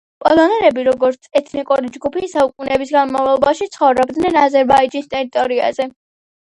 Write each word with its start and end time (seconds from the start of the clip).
პოლონელები, 0.21 0.85
როგორც 0.87 1.29
ეთნიკური 1.39 1.91
ჯგუფი, 1.99 2.25
საუკუნეების 2.33 2.95
განმავლობაში 2.97 3.71
ცხოვრობდნენ 3.77 4.43
აზერბაიჯანის 4.49 5.15
ტერიტორიაზე. 5.17 5.91